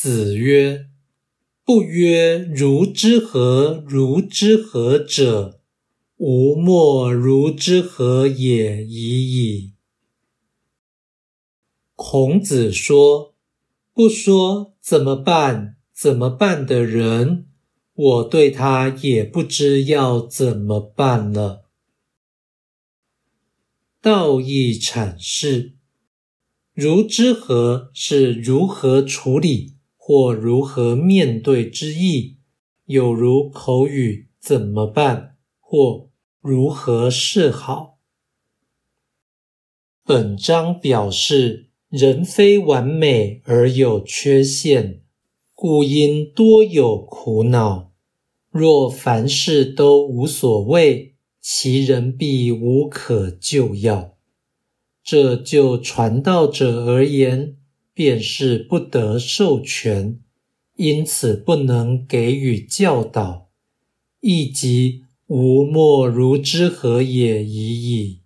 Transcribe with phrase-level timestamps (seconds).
[0.00, 0.86] 子曰
[1.66, 5.60] ：“不曰如之何如之何者，
[6.18, 9.72] 吾莫如之何也已矣。”
[11.96, 13.34] 孔子说
[13.92, 15.76] ：“不说怎么办？
[15.92, 17.48] 怎么办的人，
[17.92, 21.64] 我对他也不知要怎么办了。”
[24.00, 25.74] 道义阐释
[26.72, 29.74] ：“如之何是如何处理
[30.08, 32.38] 或如何面对之意，
[32.86, 36.08] 有如口语怎么办或
[36.40, 37.98] 如何是好。”
[40.02, 41.66] 本章表示。
[41.90, 45.00] 人非完美而有缺陷，
[45.54, 47.94] 故因多有苦恼。
[48.50, 54.18] 若凡事都无所谓，其人必无可救药。
[55.02, 57.56] 这就传道者而言，
[57.98, 60.20] 便是不得授权，
[60.76, 63.48] 因此不能给予教导，
[64.20, 68.20] 亦即无莫如之何也已矣。